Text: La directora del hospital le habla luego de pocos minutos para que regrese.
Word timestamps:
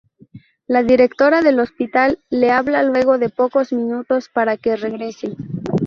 La 0.65 0.81
directora 0.81 1.43
del 1.43 1.59
hospital 1.59 2.17
le 2.31 2.49
habla 2.49 2.81
luego 2.81 3.19
de 3.19 3.29
pocos 3.29 3.71
minutos 3.71 4.29
para 4.33 4.57
que 4.57 4.75
regrese. 4.75 5.35